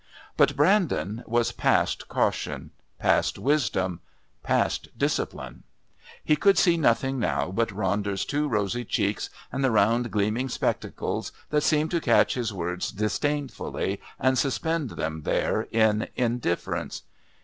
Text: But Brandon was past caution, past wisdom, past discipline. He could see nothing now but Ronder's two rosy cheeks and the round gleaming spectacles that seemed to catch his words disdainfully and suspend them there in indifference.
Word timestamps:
But 0.35 0.55
Brandon 0.55 1.23
was 1.27 1.51
past 1.51 2.07
caution, 2.07 2.71
past 2.97 3.37
wisdom, 3.37 3.99
past 4.41 4.87
discipline. 4.97 5.61
He 6.23 6.35
could 6.35 6.57
see 6.57 6.75
nothing 6.75 7.19
now 7.19 7.51
but 7.51 7.69
Ronder's 7.69 8.25
two 8.25 8.47
rosy 8.47 8.83
cheeks 8.83 9.29
and 9.51 9.63
the 9.63 9.69
round 9.69 10.09
gleaming 10.09 10.49
spectacles 10.49 11.31
that 11.51 11.61
seemed 11.61 11.91
to 11.91 12.01
catch 12.01 12.33
his 12.33 12.51
words 12.51 12.91
disdainfully 12.91 14.01
and 14.19 14.39
suspend 14.39 14.89
them 14.89 15.21
there 15.21 15.67
in 15.69 16.07
indifference. 16.15 17.03